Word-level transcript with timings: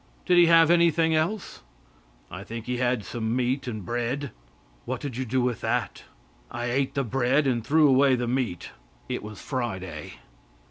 "Did 0.25 0.39
he 0.39 0.47
have 0.47 0.71
anything 0.71 1.13
else?" 1.13 1.61
"I 2.31 2.43
think 2.43 2.65
he 2.65 2.77
had 2.77 3.05
some 3.05 3.35
meat 3.35 3.67
and 3.67 3.85
bread." 3.85 4.31
"What 4.85 4.99
did 4.99 5.15
you 5.15 5.25
do 5.25 5.41
with 5.41 5.61
that?" 5.61 6.05
"I 6.49 6.71
ate 6.71 6.95
the 6.95 7.03
bread 7.03 7.45
and 7.45 7.63
threw 7.63 7.87
away 7.87 8.15
the 8.15 8.27
meat; 8.27 8.71
it 9.07 9.21
was 9.21 9.39
Friday." 9.39 10.13